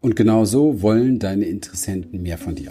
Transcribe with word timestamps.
Und 0.00 0.14
genau 0.14 0.44
so 0.44 0.80
wollen 0.80 1.18
deine 1.18 1.46
Interessenten 1.46 2.22
mehr 2.22 2.38
von 2.38 2.54
dir. 2.54 2.70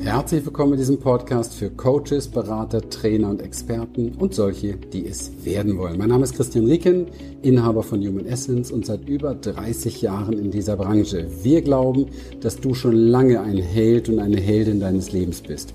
Herzlich 0.00 0.44
willkommen 0.46 0.72
in 0.72 0.78
diesem 0.78 0.98
Podcast 0.98 1.54
für 1.54 1.68
Coaches, 1.68 2.28
Berater, 2.28 2.88
Trainer 2.88 3.28
und 3.28 3.42
Experten 3.42 4.12
und 4.18 4.34
solche, 4.34 4.76
die 4.76 5.06
es 5.06 5.30
werden 5.44 5.76
wollen. 5.76 5.98
Mein 5.98 6.08
Name 6.08 6.24
ist 6.24 6.34
Christian 6.34 6.64
Rieken, 6.64 7.06
Inhaber 7.42 7.82
von 7.82 8.00
Human 8.00 8.24
Essence 8.24 8.72
und 8.72 8.86
seit 8.86 9.06
über 9.06 9.34
30 9.34 10.00
Jahren 10.00 10.38
in 10.38 10.50
dieser 10.50 10.76
Branche. 10.76 11.28
Wir 11.42 11.60
glauben, 11.60 12.06
dass 12.40 12.56
du 12.56 12.72
schon 12.72 12.96
lange 12.96 13.42
ein 13.42 13.58
Held 13.58 14.08
und 14.08 14.20
eine 14.20 14.40
Heldin 14.40 14.80
deines 14.80 15.12
Lebens 15.12 15.42
bist 15.42 15.74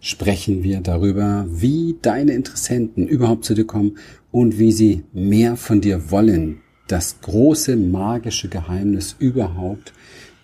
sprechen 0.00 0.62
wir 0.62 0.80
darüber, 0.80 1.46
wie 1.48 1.96
deine 2.00 2.32
Interessenten 2.32 3.06
überhaupt 3.06 3.44
zu 3.44 3.54
dir 3.54 3.66
kommen 3.66 3.98
und 4.30 4.58
wie 4.58 4.72
sie 4.72 5.04
mehr 5.12 5.56
von 5.56 5.80
dir 5.80 6.10
wollen. 6.10 6.60
Das 6.88 7.20
große 7.20 7.76
magische 7.76 8.48
Geheimnis 8.48 9.14
überhaupt 9.18 9.92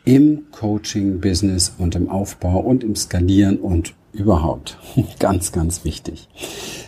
im 0.05 0.45
Coaching-Business 0.52 1.74
und 1.78 1.97
im 1.97 2.09
Aufbau 2.09 2.61
und 2.61 2.84
im 2.84 2.95
Skalieren 2.95 3.59
und 3.59 3.95
überhaupt. 4.12 4.78
ganz, 5.19 5.53
ganz 5.53 5.84
wichtig. 5.84 6.28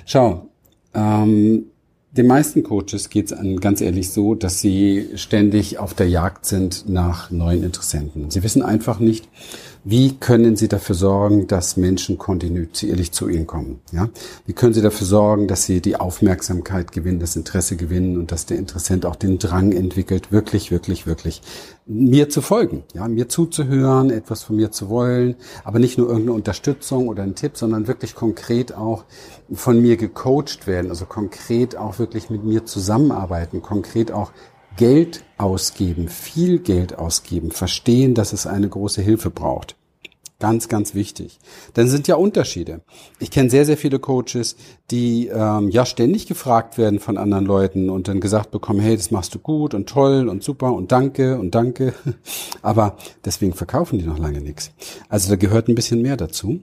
Schau, 0.07 0.49
ähm, 0.95 1.65
den 2.13 2.27
meisten 2.27 2.63
Coaches 2.63 3.11
geht 3.11 3.31
es 3.31 3.61
ganz 3.61 3.81
ehrlich 3.81 4.11
so, 4.11 4.35
dass 4.35 4.61
sie 4.61 5.09
ständig 5.15 5.79
auf 5.79 5.95
der 5.95 6.09
Jagd 6.09 6.47
sind 6.47 6.89
nach 6.89 7.31
neuen 7.31 7.63
Interessenten. 7.63 8.31
Sie 8.31 8.43
wissen 8.43 8.63
einfach 8.63 8.99
nicht, 8.99 9.29
wie 9.85 10.17
können 10.17 10.57
Sie 10.57 10.69
dafür 10.69 10.95
sorgen, 10.95 11.47
dass 11.47 11.77
Menschen 11.77 12.19
kontinuierlich 12.19 13.13
zu 13.13 13.29
Ihnen 13.29 13.47
kommen? 13.47 13.81
Ja? 13.93 14.09
Wie 14.47 14.53
können 14.53 14.75
Sie 14.75 14.83
dafür 14.83 15.07
sorgen, 15.07 15.49
dass 15.49 15.65
Sie 15.65 15.81
die 15.81 15.97
Aufmerksamkeit 15.97 16.93
gewinnen, 16.93 17.21
das 17.21 17.37
Interesse 17.37 17.77
gewinnen 17.77 18.17
und 18.17 18.33
dass 18.33 18.47
der 18.47 18.59
Interessent 18.59 19.07
auch 19.07 19.17
den 19.17 19.39
Drang 19.39 19.73
entwickelt, 19.73 20.33
wirklich, 20.33 20.71
wirklich, 20.71 21.07
wirklich 21.07 21.43
mir 21.87 22.29
zu 22.29 22.43
folgen, 22.43 22.85
ja, 22.93 23.09
mir 23.09 23.29
zuzuhören, 23.31 24.11
etwas 24.11 24.43
von 24.43 24.57
mir 24.57 24.71
zu 24.71 24.91
wollen, 24.91 25.37
aber 25.65 25.79
nicht 25.79 25.97
nur 25.97 26.09
irgendeine 26.09 26.35
Unterstützung 26.35 27.09
oder 27.09 27.23
einen 27.23 27.35
Tipp, 27.35 27.57
sondern 27.57 27.87
wirklich 27.87 28.15
konkret 28.15 28.75
auch 28.75 29.05
von 29.53 29.81
mir 29.81 29.97
gecoacht 29.97 30.67
werden, 30.67 30.91
also 30.91 31.07
konkret 31.07 31.77
auch 31.77 31.99
wirklich 31.99 32.29
mit 32.29 32.45
mir 32.45 32.67
zusammenarbeiten, 32.67 33.63
konkret 33.63 34.13
auch 34.13 34.33
Geld 34.79 35.25
ausgeben, 35.39 36.09
viel 36.09 36.61
Geld 36.61 36.97
ausgeben, 36.97 37.51
verstehen, 37.51 38.15
dass 38.15 38.33
es 38.33 38.47
eine 38.47 38.69
große 38.69 39.03
Hilfe 39.03 39.29
braucht. 39.29 39.75
Ganz, 40.39 40.69
ganz 40.69 40.95
wichtig. 40.95 41.41
Denn 41.75 41.89
sind 41.89 42.07
ja 42.07 42.15
Unterschiede. 42.15 42.83
Ich 43.19 43.33
kenne 43.33 43.51
sehr, 43.51 43.65
sehr 43.65 43.77
viele 43.77 43.99
Coaches, 43.99 44.55
die 44.93 45.27
ähm, 45.27 45.69
ja 45.69 45.85
ständig 45.85 46.29
gefragt 46.29 46.79
werden 46.79 47.01
von 47.01 47.19
anderen 47.19 47.45
Leuten 47.45 47.91
und 47.91 48.07
dann 48.07 48.21
gesagt 48.21 48.53
bekommen, 48.53 48.79
hey, 48.79 48.97
das 48.97 49.11
machst 49.11 49.35
du 49.35 49.41
gut 49.41 49.75
und 49.75 49.89
toll 49.89 50.29
und 50.29 50.45
super 50.45 50.73
und 50.73 50.93
danke 50.93 51.41
und 51.41 51.57
danke. 51.57 51.93
Aber 52.63 52.97
deswegen 53.25 53.53
verkaufen 53.53 53.99
die 53.99 54.07
noch 54.07 54.19
lange 54.19 54.41
nichts. 54.41 54.71
Also 55.09 55.29
da 55.29 55.35
gehört 55.35 55.67
ein 55.67 55.75
bisschen 55.75 56.03
mehr 56.03 56.17
dazu. 56.17 56.61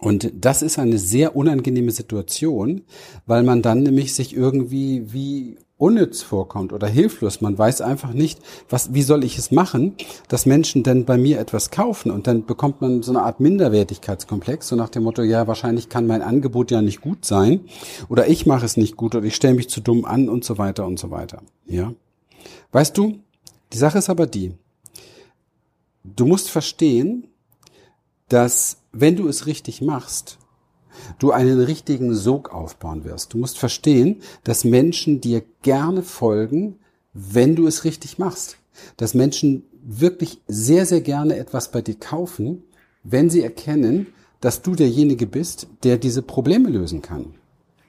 Und 0.00 0.32
das 0.34 0.62
ist 0.62 0.80
eine 0.80 0.98
sehr 0.98 1.36
unangenehme 1.36 1.92
Situation, 1.92 2.82
weil 3.26 3.44
man 3.44 3.62
dann 3.62 3.84
nämlich 3.84 4.12
sich 4.12 4.34
irgendwie 4.34 5.12
wie 5.12 5.58
unnütz 5.82 6.22
vorkommt 6.22 6.72
oder 6.72 6.86
hilflos. 6.86 7.40
Man 7.40 7.58
weiß 7.58 7.80
einfach 7.80 8.12
nicht, 8.12 8.38
was, 8.70 8.94
wie 8.94 9.02
soll 9.02 9.24
ich 9.24 9.36
es 9.36 9.50
machen, 9.50 9.96
dass 10.28 10.46
Menschen 10.46 10.84
denn 10.84 11.04
bei 11.04 11.18
mir 11.18 11.40
etwas 11.40 11.72
kaufen 11.72 12.12
und 12.12 12.28
dann 12.28 12.46
bekommt 12.46 12.80
man 12.80 13.02
so 13.02 13.10
eine 13.10 13.22
Art 13.22 13.40
Minderwertigkeitskomplex, 13.40 14.68
so 14.68 14.76
nach 14.76 14.90
dem 14.90 15.02
Motto, 15.02 15.22
ja, 15.22 15.48
wahrscheinlich 15.48 15.88
kann 15.88 16.06
mein 16.06 16.22
Angebot 16.22 16.70
ja 16.70 16.80
nicht 16.82 17.00
gut 17.00 17.24
sein 17.24 17.62
oder 18.08 18.28
ich 18.28 18.46
mache 18.46 18.64
es 18.64 18.76
nicht 18.76 18.96
gut 18.96 19.16
oder 19.16 19.26
ich 19.26 19.34
stelle 19.34 19.54
mich 19.54 19.68
zu 19.68 19.80
dumm 19.80 20.04
an 20.04 20.28
und 20.28 20.44
so 20.44 20.56
weiter 20.56 20.86
und 20.86 21.00
so 21.00 21.10
weiter. 21.10 21.42
Ja. 21.66 21.92
Weißt 22.70 22.96
du, 22.96 23.18
die 23.72 23.78
Sache 23.78 23.98
ist 23.98 24.08
aber 24.08 24.26
die, 24.26 24.52
du 26.04 26.26
musst 26.26 26.48
verstehen, 26.48 27.26
dass 28.28 28.76
wenn 28.92 29.16
du 29.16 29.26
es 29.26 29.46
richtig 29.46 29.82
machst, 29.82 30.38
du 31.18 31.32
einen 31.32 31.60
richtigen 31.60 32.14
Sog 32.14 32.52
aufbauen 32.52 33.04
wirst. 33.04 33.32
Du 33.34 33.38
musst 33.38 33.58
verstehen, 33.58 34.20
dass 34.44 34.64
Menschen 34.64 35.20
dir 35.20 35.42
gerne 35.62 36.02
folgen, 36.02 36.78
wenn 37.12 37.56
du 37.56 37.66
es 37.66 37.84
richtig 37.84 38.18
machst. 38.18 38.56
Dass 38.96 39.14
Menschen 39.14 39.64
wirklich 39.82 40.40
sehr, 40.46 40.86
sehr 40.86 41.00
gerne 41.00 41.36
etwas 41.36 41.70
bei 41.70 41.82
dir 41.82 41.96
kaufen, 41.96 42.64
wenn 43.04 43.30
sie 43.30 43.42
erkennen, 43.42 44.06
dass 44.40 44.62
du 44.62 44.74
derjenige 44.74 45.26
bist, 45.26 45.68
der 45.84 45.98
diese 45.98 46.22
Probleme 46.22 46.68
lösen 46.68 47.02
kann. 47.02 47.34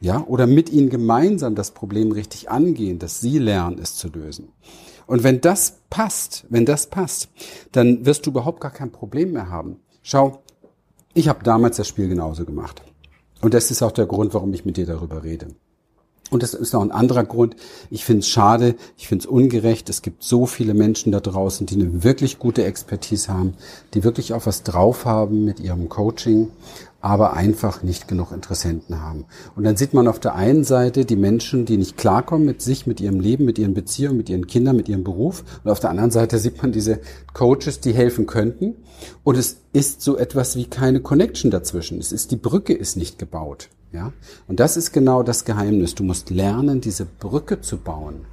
Ja, 0.01 0.25
oder 0.27 0.47
mit 0.47 0.69
ihnen 0.69 0.89
gemeinsam 0.89 1.55
das 1.55 1.71
Problem 1.71 2.11
richtig 2.11 2.49
angehen, 2.49 2.99
dass 2.99 3.21
sie 3.21 3.37
lernen, 3.39 3.79
es 3.81 3.95
zu 3.95 4.09
lösen. 4.09 4.49
Und 5.07 5.23
wenn 5.23 5.41
das 5.41 5.79
passt, 5.89 6.45
wenn 6.49 6.65
das 6.65 6.87
passt, 6.87 7.29
dann 7.71 8.05
wirst 8.05 8.25
du 8.25 8.31
überhaupt 8.31 8.59
gar 8.59 8.71
kein 8.71 8.91
Problem 8.91 9.31
mehr 9.31 9.49
haben. 9.49 9.79
Schau, 10.01 10.43
ich 11.13 11.27
habe 11.27 11.43
damals 11.43 11.77
das 11.77 11.87
Spiel 11.87 12.09
genauso 12.09 12.45
gemacht. 12.45 12.81
Und 13.43 13.53
das 13.53 13.71
ist 13.71 13.83
auch 13.83 13.91
der 13.91 14.05
Grund, 14.05 14.33
warum 14.33 14.53
ich 14.53 14.63
mit 14.63 14.77
dir 14.77 14.85
darüber 14.85 15.23
rede. 15.23 15.47
Und 16.29 16.41
das 16.41 16.53
ist 16.53 16.73
auch 16.73 16.81
ein 16.81 16.93
anderer 16.93 17.25
Grund. 17.25 17.57
Ich 17.91 18.05
finde 18.05 18.21
es 18.21 18.29
schade, 18.29 18.75
ich 18.97 19.09
finde 19.09 19.23
es 19.23 19.25
ungerecht. 19.25 19.89
Es 19.89 20.01
gibt 20.01 20.23
so 20.23 20.45
viele 20.45 20.73
Menschen 20.73 21.11
da 21.11 21.19
draußen, 21.19 21.67
die 21.67 21.75
eine 21.75 22.05
wirklich 22.05 22.39
gute 22.39 22.63
Expertise 22.63 23.33
haben, 23.33 23.55
die 23.93 24.05
wirklich 24.05 24.33
auch 24.33 24.45
was 24.45 24.63
drauf 24.63 25.03
haben 25.03 25.43
mit 25.43 25.59
ihrem 25.59 25.89
Coaching 25.89 26.51
aber 27.03 27.33
einfach 27.33 27.83
nicht 27.83 28.07
genug 28.07 28.31
Interessenten 28.31 29.01
haben. 29.01 29.25
Und 29.57 29.65
dann 29.65 29.75
sieht 29.75 29.93
man 29.93 30.07
auf 30.07 30.21
der 30.21 30.35
einen 30.35 30.63
Seite 30.63 31.03
die 31.03 31.17
Menschen, 31.17 31.65
die 31.65 31.75
nicht 31.75 31.97
klarkommen 31.97 32.45
mit 32.45 32.61
sich, 32.61 32.87
mit 32.87 33.01
ihrem 33.01 33.19
Leben, 33.19 33.43
mit 33.43 33.59
ihren 33.59 33.73
Beziehungen, 33.73 34.15
mit 34.15 34.29
ihren 34.29 34.47
Kindern, 34.47 34.77
mit 34.77 34.87
ihrem 34.87 35.03
Beruf. 35.03 35.43
Und 35.65 35.69
auf 35.69 35.81
der 35.81 35.89
anderen 35.89 36.11
Seite 36.11 36.39
sieht 36.39 36.61
man 36.61 36.71
diese 36.71 37.01
Coaches, 37.33 37.81
die 37.81 37.93
helfen 37.93 38.25
könnten. 38.25 38.77
Und 39.25 39.37
es 39.37 39.57
ist 39.73 40.01
so 40.01 40.17
etwas 40.17 40.55
wie 40.55 40.63
keine 40.63 41.01
Connection 41.01 41.51
dazwischen. 41.51 41.99
Es 41.99 42.13
ist, 42.13 42.31
die 42.31 42.37
Brücke 42.37 42.73
ist 42.73 42.95
nicht 42.95 43.19
gebaut. 43.19 43.67
Ja? 43.91 44.13
Und 44.47 44.61
das 44.61 44.77
ist 44.77 44.93
genau 44.93 45.23
das 45.23 45.43
Geheimnis. 45.43 45.95
Du 45.95 46.05
musst 46.05 46.29
lernen, 46.29 46.79
diese 46.79 47.05
Brücke 47.05 47.59
zu 47.59 47.79
bauen. 47.79 48.25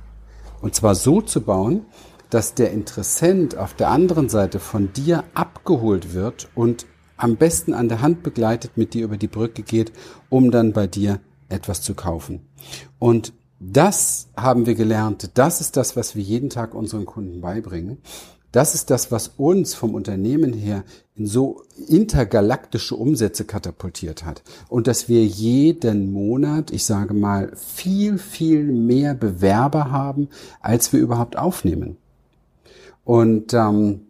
Und 0.62 0.76
zwar 0.76 0.94
so 0.94 1.20
zu 1.20 1.40
bauen, 1.40 1.86
dass 2.30 2.54
der 2.54 2.70
Interessent 2.70 3.58
auf 3.58 3.74
der 3.74 3.88
anderen 3.88 4.28
Seite 4.28 4.60
von 4.60 4.92
dir 4.92 5.24
abgeholt 5.34 6.14
wird 6.14 6.48
und 6.54 6.86
am 7.22 7.36
besten 7.36 7.74
an 7.74 7.88
der 7.88 8.00
Hand 8.00 8.22
begleitet 8.22 8.76
mit 8.76 8.94
dir 8.94 9.04
über 9.04 9.16
die 9.16 9.28
Brücke 9.28 9.62
geht, 9.62 9.92
um 10.28 10.50
dann 10.50 10.72
bei 10.72 10.86
dir 10.86 11.20
etwas 11.48 11.82
zu 11.82 11.94
kaufen. 11.94 12.40
Und 12.98 13.32
das 13.58 14.28
haben 14.36 14.66
wir 14.66 14.74
gelernt. 14.74 15.32
Das 15.34 15.60
ist 15.60 15.76
das, 15.76 15.94
was 15.96 16.16
wir 16.16 16.22
jeden 16.22 16.48
Tag 16.48 16.74
unseren 16.74 17.04
Kunden 17.04 17.40
beibringen. 17.40 17.98
Das 18.52 18.74
ist 18.74 18.90
das, 18.90 19.12
was 19.12 19.28
uns 19.36 19.74
vom 19.74 19.94
Unternehmen 19.94 20.52
her 20.52 20.82
in 21.14 21.26
so 21.26 21.62
intergalaktische 21.86 22.96
Umsätze 22.96 23.44
katapultiert 23.44 24.24
hat. 24.24 24.42
Und 24.68 24.86
dass 24.86 25.08
wir 25.08 25.24
jeden 25.24 26.12
Monat, 26.12 26.72
ich 26.72 26.84
sage 26.84 27.14
mal, 27.14 27.52
viel, 27.54 28.18
viel 28.18 28.64
mehr 28.64 29.14
Bewerber 29.14 29.90
haben, 29.92 30.28
als 30.60 30.92
wir 30.92 31.00
überhaupt 31.00 31.38
aufnehmen. 31.38 31.96
Und 33.04 33.54
ähm, 33.54 34.06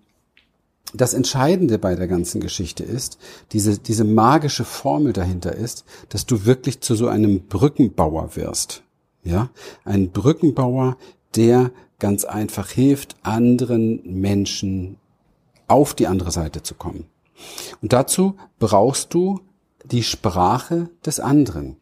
das 0.93 1.15
Entscheidende 1.15 1.79
bei 1.79 1.95
der 1.95 2.09
ganzen 2.09 2.41
Geschichte 2.41 2.83
ist, 2.83 3.19
diese, 3.53 3.79
diese 3.79 4.05
magische 4.05 4.65
Formel 4.65 5.13
dahinter 5.13 5.55
ist, 5.55 5.85
dass 6.09 6.27
du 6.27 6.45
wirklich 6.45 6.81
zu 6.81 6.95
so 6.95 7.09
einem 7.09 7.47
Brückenbauer 7.47 8.37
wirst. 8.37 8.83
Ja, 9.23 9.51
ein 9.85 10.11
Brückenbauer, 10.11 10.97
der 11.37 11.71
ganz 11.99 12.25
einfach 12.25 12.71
hilft, 12.71 13.17
anderen 13.23 14.01
Menschen 14.05 14.97
auf 15.69 15.95
die 15.95 16.07
andere 16.07 16.33
Seite 16.33 16.63
zu 16.63 16.75
kommen. 16.75 17.05
Und 17.83 17.93
dazu 17.93 18.35
brauchst 18.59 19.15
du 19.15 19.41
die 19.85 20.03
Sprache 20.03 20.89
des 21.05 21.21
anderen. 21.21 21.77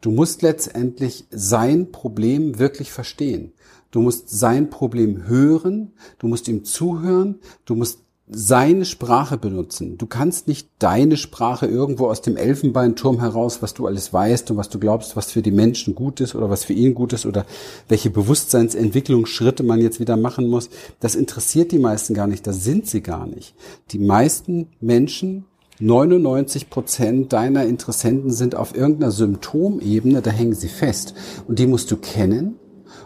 Du 0.00 0.10
musst 0.10 0.42
letztendlich 0.42 1.24
sein 1.30 1.90
Problem 1.90 2.58
wirklich 2.58 2.92
verstehen. 2.92 3.52
Du 3.90 4.00
musst 4.00 4.28
sein 4.28 4.70
Problem 4.70 5.26
hören, 5.26 5.92
du 6.18 6.28
musst 6.28 6.48
ihm 6.48 6.64
zuhören, 6.64 7.40
du 7.64 7.74
musst 7.74 8.00
seine 8.26 8.86
Sprache 8.86 9.36
benutzen. 9.36 9.98
Du 9.98 10.06
kannst 10.06 10.48
nicht 10.48 10.70
deine 10.78 11.18
Sprache 11.18 11.66
irgendwo 11.66 12.08
aus 12.08 12.22
dem 12.22 12.38
Elfenbeinturm 12.38 13.20
heraus, 13.20 13.60
was 13.60 13.74
du 13.74 13.86
alles 13.86 14.14
weißt 14.14 14.50
und 14.50 14.56
was 14.56 14.70
du 14.70 14.78
glaubst, 14.78 15.14
was 15.14 15.30
für 15.30 15.42
die 15.42 15.50
Menschen 15.50 15.94
gut 15.94 16.20
ist 16.20 16.34
oder 16.34 16.48
was 16.48 16.64
für 16.64 16.72
ihn 16.72 16.94
gut 16.94 17.12
ist 17.12 17.26
oder 17.26 17.44
welche 17.88 18.08
Bewusstseinsentwicklungsschritte 18.08 19.62
man 19.62 19.80
jetzt 19.80 20.00
wieder 20.00 20.16
machen 20.16 20.48
muss. 20.48 20.70
Das 21.00 21.16
interessiert 21.16 21.70
die 21.70 21.78
meisten 21.78 22.14
gar 22.14 22.26
nicht. 22.26 22.46
Das 22.46 22.64
sind 22.64 22.86
sie 22.86 23.02
gar 23.02 23.26
nicht. 23.26 23.54
Die 23.90 23.98
meisten 23.98 24.68
Menschen 24.80 25.44
99 25.80 26.70
Prozent 26.70 27.32
deiner 27.32 27.66
Interessenten 27.66 28.30
sind 28.30 28.54
auf 28.54 28.74
irgendeiner 28.74 29.10
Symptomebene, 29.10 30.22
da 30.22 30.30
hängen 30.30 30.54
sie 30.54 30.68
fest. 30.68 31.14
Und 31.46 31.58
die 31.58 31.66
musst 31.66 31.90
du 31.90 31.96
kennen 31.98 32.56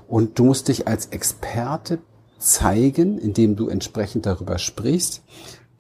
und 0.06 0.38
du 0.38 0.44
musst 0.44 0.68
dich 0.68 0.86
als 0.86 1.06
Experte 1.06 1.98
zeigen, 2.38 3.18
indem 3.18 3.56
du 3.56 3.68
entsprechend 3.68 4.26
darüber 4.26 4.58
sprichst, 4.58 5.22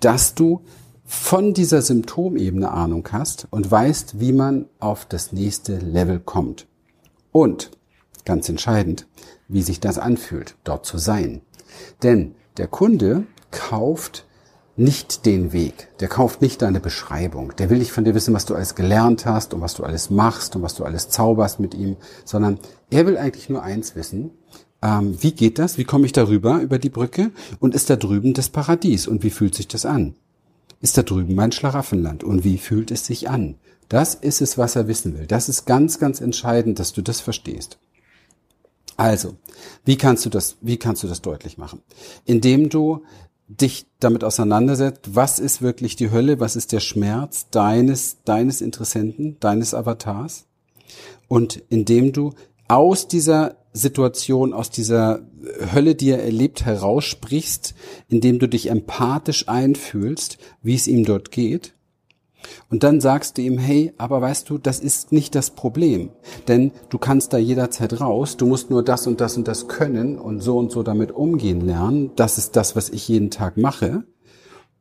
dass 0.00 0.34
du 0.34 0.62
von 1.04 1.54
dieser 1.54 1.80
Symptomebene 1.80 2.70
Ahnung 2.70 3.08
hast 3.12 3.46
und 3.50 3.70
weißt, 3.70 4.20
wie 4.20 4.32
man 4.32 4.66
auf 4.78 5.06
das 5.06 5.32
nächste 5.32 5.78
Level 5.78 6.20
kommt. 6.20 6.66
Und, 7.32 7.70
ganz 8.24 8.48
entscheidend, 8.48 9.06
wie 9.48 9.62
sich 9.62 9.80
das 9.80 9.98
anfühlt, 9.98 10.56
dort 10.64 10.84
zu 10.84 10.98
sein. 10.98 11.40
Denn 12.02 12.34
der 12.58 12.66
Kunde 12.66 13.24
kauft 13.50 14.26
nicht 14.76 15.26
den 15.26 15.52
Weg. 15.52 15.88
Der 15.98 16.08
kauft 16.08 16.40
nicht 16.40 16.62
deine 16.62 16.78
Beschreibung. 16.78 17.54
Der 17.56 17.68
will 17.68 17.78
nicht 17.78 17.90
von 17.90 18.04
dir 18.04 18.14
wissen, 18.14 18.32
was 18.32 18.46
du 18.46 18.54
alles 18.54 18.76
gelernt 18.76 19.26
hast 19.26 19.52
und 19.52 19.60
was 19.60 19.74
du 19.74 19.82
alles 19.82 20.08
machst 20.08 20.54
und 20.54 20.62
was 20.62 20.74
du 20.74 20.84
alles 20.84 21.08
zauberst 21.08 21.58
mit 21.58 21.74
ihm, 21.74 21.96
sondern 22.24 22.60
er 22.90 23.06
will 23.06 23.18
eigentlich 23.18 23.48
nur 23.48 23.62
eins 23.62 23.96
wissen. 23.96 24.30
Ähm, 24.82 25.20
wie 25.22 25.32
geht 25.32 25.58
das? 25.58 25.78
Wie 25.78 25.84
komme 25.84 26.06
ich 26.06 26.12
darüber, 26.12 26.60
über 26.60 26.78
die 26.78 26.90
Brücke? 26.90 27.30
Und 27.58 27.74
ist 27.74 27.90
da 27.90 27.96
drüben 27.96 28.34
das 28.34 28.48
Paradies? 28.48 29.06
Und 29.06 29.22
wie 29.22 29.30
fühlt 29.30 29.54
sich 29.54 29.68
das 29.68 29.84
an? 29.84 30.14
Ist 30.80 30.96
da 30.96 31.02
drüben 31.02 31.34
mein 31.34 31.52
Schlaraffenland? 31.52 32.22
Und 32.22 32.44
wie 32.44 32.58
fühlt 32.58 32.90
es 32.90 33.04
sich 33.04 33.28
an? 33.28 33.56
Das 33.88 34.14
ist 34.14 34.40
es, 34.40 34.58
was 34.58 34.76
er 34.76 34.86
wissen 34.86 35.18
will. 35.18 35.26
Das 35.26 35.48
ist 35.48 35.64
ganz, 35.64 35.98
ganz 35.98 36.20
entscheidend, 36.20 36.78
dass 36.78 36.92
du 36.92 37.02
das 37.02 37.20
verstehst. 37.20 37.78
Also, 38.96 39.36
wie 39.84 39.96
kannst 39.96 40.26
du 40.26 40.30
das, 40.30 40.56
wie 40.60 40.76
kannst 40.76 41.02
du 41.02 41.08
das 41.08 41.22
deutlich 41.22 41.56
machen? 41.56 41.82
Indem 42.24 42.68
du 42.68 43.04
dich 43.48 43.86
damit 43.98 44.24
auseinandersetzt, 44.24 45.14
was 45.14 45.38
ist 45.38 45.62
wirklich 45.62 45.96
die 45.96 46.10
Hölle, 46.10 46.38
was 46.38 46.54
ist 46.54 46.72
der 46.72 46.80
Schmerz 46.80 47.48
deines, 47.50 48.18
deines 48.24 48.60
Interessenten, 48.60 49.38
deines 49.40 49.72
Avatars. 49.72 50.44
Und 51.28 51.62
indem 51.70 52.12
du 52.12 52.34
aus 52.68 53.08
dieser 53.08 53.56
Situation, 53.78 54.52
aus 54.52 54.70
dieser 54.70 55.20
Hölle, 55.72 55.94
die 55.94 56.10
er 56.10 56.22
erlebt, 56.22 56.64
heraussprichst, 56.64 57.74
indem 58.08 58.38
du 58.38 58.48
dich 58.48 58.70
empathisch 58.70 59.48
einfühlst, 59.48 60.38
wie 60.62 60.74
es 60.74 60.86
ihm 60.86 61.04
dort 61.04 61.30
geht, 61.30 61.74
und 62.70 62.82
dann 62.82 63.00
sagst 63.00 63.38
du 63.38 63.42
ihm, 63.42 63.58
hey, 63.58 63.92
aber 63.98 64.20
weißt 64.20 64.48
du, 64.50 64.58
das 64.58 64.80
ist 64.80 65.12
nicht 65.12 65.34
das 65.34 65.50
Problem, 65.50 66.10
denn 66.46 66.72
du 66.88 66.98
kannst 66.98 67.32
da 67.32 67.38
jederzeit 67.38 68.00
raus, 68.00 68.36
du 68.36 68.46
musst 68.46 68.70
nur 68.70 68.82
das 68.82 69.06
und 69.06 69.20
das 69.20 69.36
und 69.36 69.48
das 69.48 69.68
können 69.68 70.18
und 70.18 70.40
so 70.40 70.58
und 70.58 70.70
so 70.70 70.82
damit 70.82 71.12
umgehen 71.12 71.60
lernen. 71.60 72.10
Das 72.16 72.38
ist 72.38 72.56
das, 72.56 72.76
was 72.76 72.90
ich 72.90 73.08
jeden 73.08 73.30
Tag 73.30 73.56
mache. 73.56 74.04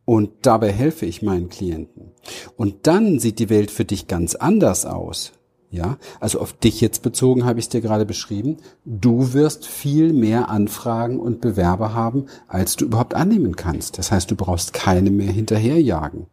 Und 0.05 0.31
dabei 0.43 0.71
helfe 0.71 1.05
ich 1.05 1.21
meinen 1.21 1.49
Klienten. 1.49 2.13
Und 2.55 2.87
dann 2.87 3.19
sieht 3.19 3.39
die 3.39 3.49
Welt 3.49 3.71
für 3.71 3.83
dich 3.83 4.07
ganz 4.07 4.35
anders 4.35 4.85
aus. 4.85 5.33
Ja, 5.69 5.97
also 6.21 6.39
auf 6.39 6.53
dich 6.53 6.79
jetzt 6.79 7.01
bezogen 7.01 7.43
habe 7.43 7.59
ich 7.59 7.65
es 7.65 7.69
dir 7.69 7.81
gerade 7.81 8.05
beschrieben. 8.05 8.57
Du 8.85 9.33
wirst 9.33 9.65
viel 9.65 10.13
mehr 10.13 10.49
Anfragen 10.49 11.19
und 11.19 11.41
Bewerber 11.41 11.93
haben, 11.93 12.27
als 12.47 12.77
du 12.77 12.85
überhaupt 12.85 13.15
annehmen 13.15 13.57
kannst. 13.57 13.97
Das 13.97 14.11
heißt, 14.11 14.31
du 14.31 14.35
brauchst 14.35 14.73
keine 14.73 15.11
mehr 15.11 15.31
hinterherjagen. 15.31 16.27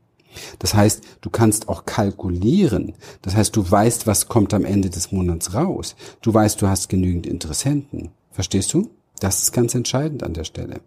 Das 0.61 0.75
heißt, 0.75 1.03
du 1.21 1.31
kannst 1.31 1.69
auch 1.69 1.85
kalkulieren. 1.85 2.95
Das 3.23 3.35
heißt, 3.35 3.55
du 3.57 3.69
weißt, 3.69 4.07
was 4.07 4.29
kommt 4.29 4.55
am 4.55 4.65
Ende 4.65 4.91
des 4.91 5.11
Monats 5.11 5.55
raus. 5.55 5.97
Du 6.23 6.33
weißt, 6.33 6.63
du 6.63 6.69
hast 6.69 6.89
genügend 6.89 7.27
Interessenten. 7.27 8.11
Verstehst 8.31 8.73
du? 8.73 8.91
Das 9.19 9.43
ist 9.43 9.53
ganz 9.53 9.75
entscheidend 9.75 10.23
an 10.23 10.35
der 10.35 10.45
Stelle. 10.45 10.81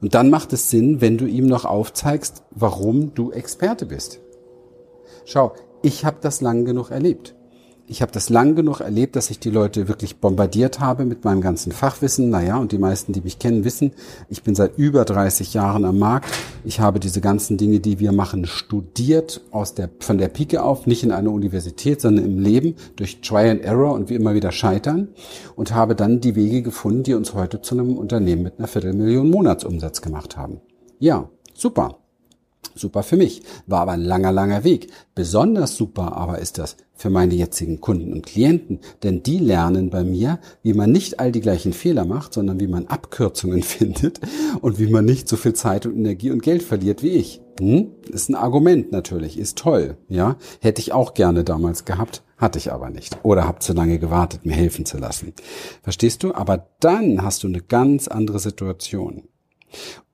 Und 0.00 0.14
dann 0.14 0.30
macht 0.30 0.52
es 0.52 0.70
Sinn, 0.70 1.00
wenn 1.00 1.18
du 1.18 1.26
ihm 1.26 1.46
noch 1.46 1.64
aufzeigst, 1.64 2.42
warum 2.50 3.14
du 3.14 3.32
Experte 3.32 3.86
bist. 3.86 4.20
Schau, 5.24 5.54
ich 5.82 6.04
habe 6.04 6.18
das 6.20 6.40
lang 6.40 6.64
genug 6.64 6.90
erlebt 6.90 7.34
ich 7.90 8.02
habe 8.02 8.12
das 8.12 8.30
lang 8.30 8.54
genug 8.54 8.80
erlebt, 8.80 9.16
dass 9.16 9.30
ich 9.30 9.40
die 9.40 9.50
Leute 9.50 9.88
wirklich 9.88 10.18
bombardiert 10.18 10.78
habe 10.78 11.04
mit 11.04 11.24
meinem 11.24 11.40
ganzen 11.40 11.72
Fachwissen. 11.72 12.30
Naja, 12.30 12.56
und 12.56 12.70
die 12.70 12.78
meisten, 12.78 13.12
die 13.12 13.20
mich 13.20 13.40
kennen, 13.40 13.64
wissen, 13.64 13.90
ich 14.28 14.44
bin 14.44 14.54
seit 14.54 14.78
über 14.78 15.04
30 15.04 15.54
Jahren 15.54 15.84
am 15.84 15.98
Markt. 15.98 16.30
Ich 16.64 16.78
habe 16.78 17.00
diese 17.00 17.20
ganzen 17.20 17.56
Dinge, 17.56 17.80
die 17.80 17.98
wir 17.98 18.12
machen, 18.12 18.46
studiert 18.46 19.40
aus 19.50 19.74
der, 19.74 19.90
von 19.98 20.18
der 20.18 20.28
Pike 20.28 20.62
auf, 20.62 20.86
nicht 20.86 21.02
in 21.02 21.10
einer 21.10 21.32
Universität, 21.32 22.00
sondern 22.00 22.26
im 22.26 22.38
Leben 22.38 22.76
durch 22.94 23.22
Try 23.22 23.50
and 23.50 23.62
Error 23.62 23.92
und 23.94 24.08
wie 24.08 24.14
immer 24.14 24.34
wieder 24.34 24.52
scheitern 24.52 25.08
und 25.56 25.74
habe 25.74 25.96
dann 25.96 26.20
die 26.20 26.36
Wege 26.36 26.62
gefunden, 26.62 27.02
die 27.02 27.14
uns 27.14 27.34
heute 27.34 27.60
zu 27.60 27.74
einem 27.74 27.98
Unternehmen 27.98 28.44
mit 28.44 28.58
einer 28.58 28.68
Viertelmillion 28.68 29.28
Monatsumsatz 29.28 30.00
gemacht 30.00 30.36
haben. 30.36 30.60
Ja, 31.00 31.28
super. 31.54 31.99
Super 32.74 33.02
für 33.02 33.16
mich. 33.16 33.42
War 33.66 33.80
aber 33.80 33.92
ein 33.92 34.02
langer, 34.02 34.32
langer 34.32 34.64
Weg. 34.64 34.88
Besonders 35.14 35.76
super 35.76 36.16
aber 36.16 36.38
ist 36.38 36.58
das 36.58 36.76
für 36.94 37.10
meine 37.10 37.34
jetzigen 37.34 37.80
Kunden 37.80 38.12
und 38.12 38.26
Klienten, 38.26 38.80
denn 39.02 39.22
die 39.22 39.38
lernen 39.38 39.88
bei 39.88 40.04
mir, 40.04 40.38
wie 40.62 40.74
man 40.74 40.92
nicht 40.92 41.18
all 41.18 41.32
die 41.32 41.40
gleichen 41.40 41.72
Fehler 41.72 42.04
macht, 42.04 42.34
sondern 42.34 42.60
wie 42.60 42.66
man 42.66 42.86
Abkürzungen 42.86 43.62
findet 43.64 44.20
und 44.60 44.78
wie 44.78 44.88
man 44.88 45.04
nicht 45.04 45.28
so 45.28 45.36
viel 45.36 45.54
Zeit 45.54 45.86
und 45.86 45.96
Energie 45.96 46.30
und 46.30 46.42
Geld 46.42 46.62
verliert 46.62 47.02
wie 47.02 47.10
ich. 47.10 47.40
Hm? 47.58 47.92
Ist 48.08 48.28
ein 48.28 48.34
Argument 48.34 48.92
natürlich, 48.92 49.38
ist 49.38 49.58
toll, 49.58 49.96
ja. 50.08 50.36
Hätte 50.60 50.80
ich 50.80 50.92
auch 50.92 51.14
gerne 51.14 51.42
damals 51.42 51.84
gehabt, 51.84 52.22
hatte 52.36 52.58
ich 52.58 52.72
aber 52.72 52.90
nicht. 52.90 53.18
Oder 53.22 53.48
hab 53.48 53.62
zu 53.62 53.72
lange 53.72 53.98
gewartet, 53.98 54.44
mir 54.44 54.54
helfen 54.54 54.84
zu 54.84 54.98
lassen. 54.98 55.32
Verstehst 55.82 56.22
du? 56.22 56.34
Aber 56.34 56.68
dann 56.80 57.22
hast 57.22 57.42
du 57.42 57.48
eine 57.48 57.62
ganz 57.62 58.08
andere 58.08 58.38
Situation. 58.38 59.24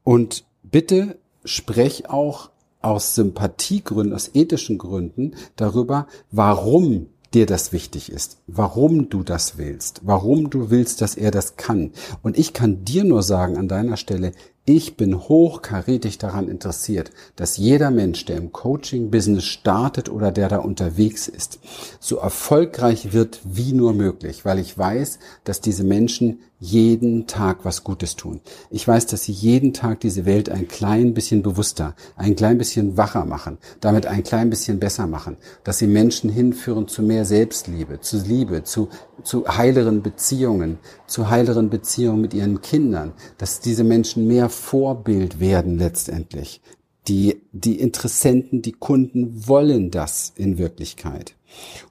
Und 0.04 0.44
bitte 0.62 1.18
sprech 1.46 2.10
auch 2.10 2.50
aus 2.80 3.14
Sympathiegründen, 3.14 4.14
aus 4.14 4.30
ethischen 4.34 4.78
Gründen 4.78 5.34
darüber, 5.56 6.06
warum 6.30 7.06
dir 7.34 7.46
das 7.46 7.72
wichtig 7.72 8.10
ist, 8.10 8.38
warum 8.46 9.08
du 9.08 9.22
das 9.22 9.58
willst, 9.58 10.00
warum 10.04 10.50
du 10.50 10.70
willst, 10.70 11.02
dass 11.02 11.16
er 11.16 11.30
das 11.30 11.56
kann. 11.56 11.92
Und 12.22 12.38
ich 12.38 12.52
kann 12.52 12.84
dir 12.84 13.04
nur 13.04 13.22
sagen 13.22 13.56
an 13.56 13.68
deiner 13.68 13.96
Stelle, 13.96 14.32
ich 14.64 14.96
bin 14.96 15.16
hochkarätig 15.28 16.18
daran 16.18 16.48
interessiert, 16.48 17.12
dass 17.36 17.56
jeder 17.56 17.92
Mensch, 17.92 18.24
der 18.24 18.36
im 18.36 18.50
Coaching-Business 18.52 19.44
startet 19.44 20.08
oder 20.08 20.32
der 20.32 20.48
da 20.48 20.58
unterwegs 20.58 21.28
ist, 21.28 21.60
so 22.00 22.16
erfolgreich 22.16 23.12
wird 23.12 23.40
wie 23.44 23.72
nur 23.72 23.92
möglich, 23.92 24.44
weil 24.44 24.58
ich 24.58 24.76
weiß, 24.76 25.20
dass 25.44 25.60
diese 25.60 25.84
Menschen 25.84 26.40
jeden 26.58 27.26
Tag 27.26 27.64
was 27.64 27.84
Gutes 27.84 28.16
tun. 28.16 28.40
Ich 28.70 28.86
weiß, 28.86 29.06
dass 29.06 29.24
sie 29.24 29.32
jeden 29.32 29.74
Tag 29.74 30.00
diese 30.00 30.24
Welt 30.24 30.48
ein 30.48 30.68
klein 30.68 31.12
bisschen 31.12 31.42
bewusster, 31.42 31.94
ein 32.16 32.34
klein 32.34 32.56
bisschen 32.56 32.96
wacher 32.96 33.24
machen, 33.26 33.58
damit 33.80 34.06
ein 34.06 34.22
klein 34.22 34.48
bisschen 34.48 34.78
besser 34.78 35.06
machen, 35.06 35.36
dass 35.64 35.78
sie 35.78 35.86
Menschen 35.86 36.30
hinführen 36.30 36.88
zu 36.88 37.02
mehr 37.02 37.24
Selbstliebe, 37.24 38.00
zu 38.00 38.22
Liebe, 38.22 38.64
zu, 38.64 38.88
zu 39.22 39.46
heileren 39.46 40.02
Beziehungen, 40.02 40.78
zu 41.06 41.28
heileren 41.28 41.68
Beziehungen 41.68 42.22
mit 42.22 42.32
ihren 42.32 42.62
Kindern, 42.62 43.12
dass 43.36 43.60
diese 43.60 43.84
Menschen 43.84 44.26
mehr 44.26 44.48
Vorbild 44.48 45.40
werden 45.40 45.78
letztendlich. 45.78 46.62
Die, 47.08 47.42
die 47.52 47.78
Interessenten, 47.78 48.62
die 48.62 48.72
Kunden 48.72 49.46
wollen 49.46 49.90
das 49.90 50.32
in 50.34 50.58
Wirklichkeit. 50.58 51.36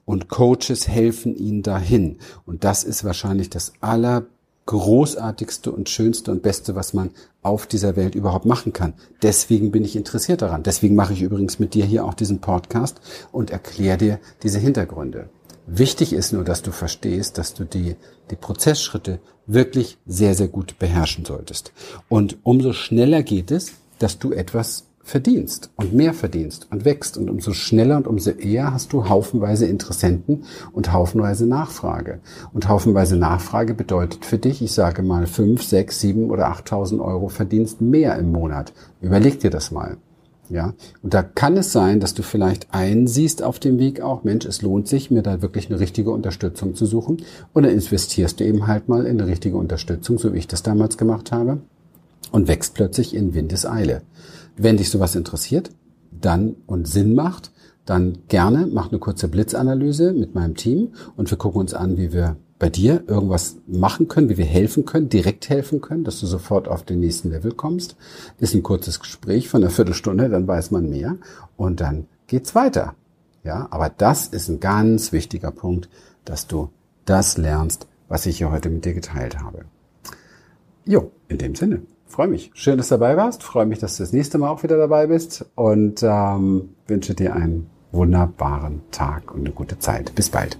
Und 0.04 0.28
Coaches 0.28 0.88
helfen 0.88 1.34
ihnen 1.34 1.62
dahin. 1.62 2.18
Und 2.44 2.64
das 2.64 2.84
ist 2.84 3.02
wahrscheinlich 3.02 3.48
das 3.48 3.72
allergroßartigste 4.66 5.70
und 5.70 5.88
schönste 5.88 6.32
und 6.32 6.42
beste, 6.42 6.74
was 6.74 6.92
man 6.92 7.10
auf 7.42 7.66
dieser 7.66 7.96
Welt 7.96 8.14
überhaupt 8.14 8.46
machen 8.46 8.72
kann. 8.72 8.94
Deswegen 9.22 9.70
bin 9.70 9.84
ich 9.84 9.96
interessiert 9.96 10.42
daran. 10.42 10.62
Deswegen 10.62 10.96
mache 10.96 11.12
ich 11.12 11.22
übrigens 11.22 11.58
mit 11.58 11.74
dir 11.74 11.84
hier 11.84 12.04
auch 12.04 12.14
diesen 12.14 12.40
Podcast 12.40 13.00
und 13.32 13.50
erkläre 13.50 13.98
dir 13.98 14.20
diese 14.42 14.58
Hintergründe. 14.58 15.28
Wichtig 15.66 16.12
ist 16.12 16.32
nur, 16.32 16.44
dass 16.44 16.62
du 16.62 16.72
verstehst, 16.72 17.38
dass 17.38 17.54
du 17.54 17.64
die, 17.64 17.96
die 18.30 18.36
Prozessschritte 18.36 19.20
wirklich 19.46 19.98
sehr, 20.06 20.34
sehr 20.34 20.48
gut 20.48 20.78
beherrschen 20.78 21.24
solltest. 21.24 21.72
Und 22.08 22.38
umso 22.42 22.72
schneller 22.72 23.22
geht 23.22 23.50
es, 23.50 23.72
dass 23.98 24.18
du 24.18 24.32
etwas 24.32 24.85
verdienst 25.06 25.70
und 25.76 25.94
mehr 25.94 26.12
verdienst 26.12 26.66
und 26.72 26.84
wächst. 26.84 27.16
Und 27.16 27.30
umso 27.30 27.52
schneller 27.52 27.96
und 27.96 28.08
umso 28.08 28.30
eher 28.30 28.74
hast 28.74 28.92
du 28.92 29.08
haufenweise 29.08 29.64
Interessenten 29.66 30.42
und 30.72 30.92
haufenweise 30.92 31.46
Nachfrage. 31.46 32.18
Und 32.52 32.68
haufenweise 32.68 33.16
Nachfrage 33.16 33.72
bedeutet 33.72 34.24
für 34.24 34.38
dich, 34.38 34.60
ich 34.62 34.72
sage 34.72 35.02
mal, 35.02 35.28
fünf, 35.28 35.62
sechs, 35.62 36.00
sieben 36.00 36.30
oder 36.30 36.48
achttausend 36.48 37.00
Euro 37.00 37.28
Verdienst 37.28 37.80
mehr 37.80 38.18
im 38.18 38.32
Monat. 38.32 38.72
Überleg 39.00 39.38
dir 39.38 39.50
das 39.50 39.70
mal. 39.70 39.96
Ja, 40.48 40.74
und 41.02 41.14
da 41.14 41.22
kann 41.22 41.56
es 41.56 41.72
sein, 41.72 41.98
dass 41.98 42.14
du 42.14 42.22
vielleicht 42.22 42.72
einsiehst 42.72 43.42
auf 43.42 43.58
dem 43.58 43.78
Weg 43.78 44.00
auch, 44.00 44.22
Mensch, 44.22 44.46
es 44.46 44.62
lohnt 44.62 44.86
sich, 44.86 45.10
mir 45.10 45.22
da 45.22 45.42
wirklich 45.42 45.70
eine 45.70 45.80
richtige 45.80 46.10
Unterstützung 46.10 46.74
zu 46.74 46.86
suchen. 46.86 47.22
Dann 47.54 47.64
investierst 47.64 48.38
du 48.38 48.44
eben 48.44 48.66
halt 48.66 48.88
mal 48.88 49.06
in 49.06 49.20
eine 49.20 49.28
richtige 49.28 49.56
Unterstützung, 49.56 50.18
so 50.18 50.32
wie 50.32 50.38
ich 50.38 50.46
das 50.46 50.62
damals 50.62 50.98
gemacht 50.98 51.32
habe, 51.32 51.58
und 52.32 52.48
wächst 52.48 52.74
plötzlich 52.74 53.14
in 53.14 53.34
Windeseile. 53.34 54.02
Wenn 54.56 54.76
dich 54.76 54.90
sowas 54.90 55.14
interessiert, 55.14 55.70
dann 56.10 56.56
und 56.66 56.88
Sinn 56.88 57.14
macht, 57.14 57.52
dann 57.84 58.18
gerne 58.28 58.66
mach 58.66 58.90
eine 58.90 58.98
kurze 58.98 59.28
Blitzanalyse 59.28 60.12
mit 60.12 60.34
meinem 60.34 60.56
Team 60.56 60.94
und 61.16 61.30
wir 61.30 61.38
gucken 61.38 61.60
uns 61.60 61.74
an, 61.74 61.96
wie 61.96 62.12
wir 62.12 62.36
bei 62.58 62.70
dir 62.70 63.04
irgendwas 63.06 63.56
machen 63.66 64.08
können, 64.08 64.30
wie 64.30 64.38
wir 64.38 64.46
helfen 64.46 64.86
können, 64.86 65.08
direkt 65.08 65.48
helfen 65.48 65.80
können, 65.80 66.04
dass 66.04 66.20
du 66.20 66.26
sofort 66.26 66.68
auf 66.68 66.84
den 66.84 67.00
nächsten 67.00 67.30
Level 67.30 67.52
kommst. 67.52 67.96
Ist 68.38 68.54
ein 68.54 68.62
kurzes 68.62 68.98
Gespräch 68.98 69.48
von 69.48 69.62
einer 69.62 69.70
Viertelstunde, 69.70 70.28
dann 70.28 70.48
weiß 70.48 70.70
man 70.70 70.88
mehr 70.88 71.16
und 71.56 71.80
dann 71.80 72.06
geht's 72.26 72.54
weiter. 72.54 72.94
Ja, 73.44 73.68
aber 73.70 73.90
das 73.90 74.26
ist 74.26 74.48
ein 74.48 74.58
ganz 74.58 75.12
wichtiger 75.12 75.50
Punkt, 75.50 75.88
dass 76.24 76.46
du 76.46 76.70
das 77.04 77.36
lernst, 77.36 77.86
was 78.08 78.26
ich 78.26 78.38
hier 78.38 78.50
heute 78.50 78.70
mit 78.70 78.84
dir 78.84 78.94
geteilt 78.94 79.38
habe. 79.38 79.66
Jo, 80.84 81.12
in 81.28 81.38
dem 81.38 81.54
Sinne, 81.54 81.82
freue 82.06 82.28
mich. 82.28 82.50
Schön, 82.54 82.78
dass 82.78 82.88
du 82.88 82.94
dabei 82.94 83.16
warst. 83.16 83.42
Freue 83.42 83.66
mich, 83.66 83.78
dass 83.78 83.96
du 83.96 84.02
das 84.02 84.12
nächste 84.12 84.38
Mal 84.38 84.48
auch 84.48 84.62
wieder 84.62 84.76
dabei 84.76 85.06
bist 85.06 85.44
und 85.54 86.02
ähm, 86.02 86.70
wünsche 86.86 87.14
dir 87.14 87.34
einen 87.34 87.68
wunderbaren 87.92 88.82
Tag 88.90 89.32
und 89.34 89.40
eine 89.40 89.50
gute 89.50 89.78
Zeit. 89.78 90.14
Bis 90.14 90.30
bald. 90.30 90.58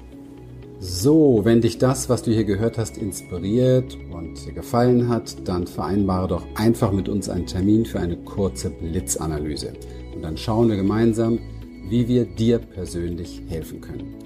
So, 0.79 1.41
wenn 1.45 1.63
dich 1.63 1.79
das, 1.79 2.09
was 2.11 2.23
du 2.23 2.31
hier 2.31 2.45
gehört 2.45 2.77
hast, 2.77 2.99
inspiriert 2.99 3.97
und 4.13 4.45
dir 4.45 4.53
gefallen 4.53 5.09
hat, 5.09 5.49
dann 5.49 5.67
vereinbare 5.67 6.29
doch 6.29 6.43
einfach 6.55 6.93
mit 6.93 7.09
uns 7.09 7.31
einen 7.31 7.47
Termin 7.47 7.87
für 7.87 7.99
eine 7.99 8.17
kurze 8.17 8.71
Blitzanalyse. 8.71 9.73
Und 10.15 10.23
dann 10.23 10.37
schauen 10.37 10.69
wir 10.69 10.77
gemeinsam, 10.77 11.39
wie 11.89 12.09
wir 12.09 12.27
dir 12.27 12.59
persönlich 12.59 13.43
helfen 13.49 13.81
können. 13.81 14.26